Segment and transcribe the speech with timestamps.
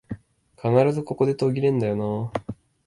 [0.57, 2.55] 必ずここで途切れんだよなあ